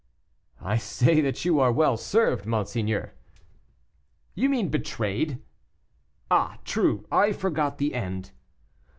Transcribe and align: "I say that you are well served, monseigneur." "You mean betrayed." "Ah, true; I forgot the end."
"I 0.63 0.77
say 0.77 1.21
that 1.21 1.45
you 1.45 1.59
are 1.59 1.71
well 1.71 1.95
served, 1.95 2.47
monseigneur." 2.47 3.13
"You 4.33 4.49
mean 4.49 4.69
betrayed." 4.69 5.43
"Ah, 6.31 6.57
true; 6.65 7.05
I 7.11 7.31
forgot 7.33 7.77
the 7.77 7.93
end." 7.93 8.31